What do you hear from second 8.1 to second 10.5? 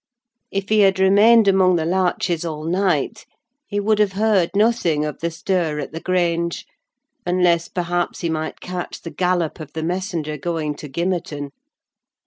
he might catch the gallop of the messenger